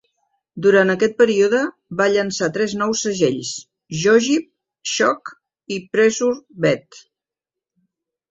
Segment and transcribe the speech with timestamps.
[0.65, 1.59] Durant aquest període
[1.99, 3.51] va llançar tres nous segells:
[4.05, 4.49] Jogib,
[4.93, 5.31] Shock
[5.75, 7.01] i Pressure Beat.